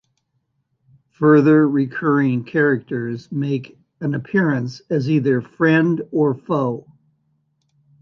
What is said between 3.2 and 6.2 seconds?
make an appearance as either friend